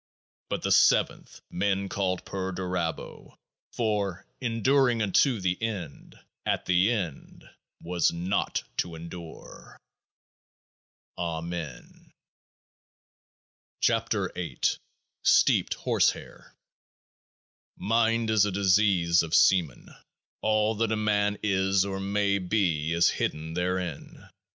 [0.49, 3.37] But the Seventh men called PERDURABO;
[3.73, 7.47] for enduring unto The End, at The End
[7.83, 9.77] was Naught to endure.
[11.19, 12.11] 8 Amen.
[13.83, 14.77] 15 KEOAAH H
[15.21, 16.55] STEEPED HORSEHAIR
[17.77, 19.93] Mind is a disease of semen.
[20.41, 24.29] All that a man is or may be is hidden therein.